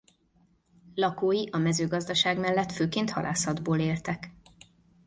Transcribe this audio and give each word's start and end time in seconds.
Lakói 0.95 1.47
a 1.51 1.57
mezőgazdaság 1.57 2.39
mellett 2.39 2.71
főként 2.71 3.11
halászatból 3.11 3.79
éltek. 3.79 4.31